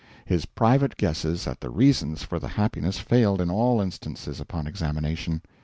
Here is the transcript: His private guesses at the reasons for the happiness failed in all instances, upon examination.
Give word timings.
His 0.25 0.47
private 0.47 0.97
guesses 0.97 1.45
at 1.45 1.59
the 1.59 1.69
reasons 1.69 2.23
for 2.23 2.39
the 2.39 2.47
happiness 2.47 2.97
failed 2.97 3.39
in 3.39 3.51
all 3.51 3.79
instances, 3.79 4.39
upon 4.39 4.65
examination. 4.65 5.43